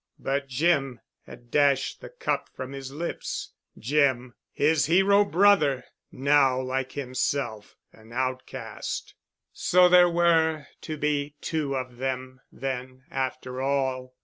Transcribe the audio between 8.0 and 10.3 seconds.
outcast! So there